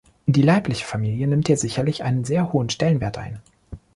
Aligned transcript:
Die 0.25 0.41
leibliche 0.41 0.83
Familie 0.83 1.27
nimmt 1.27 1.45
hier 1.45 1.57
sicherlich 1.57 2.03
einen 2.03 2.23
sehr 2.23 2.51
hohen 2.53 2.71
Stellenwert 2.71 3.19
ein. 3.19 3.39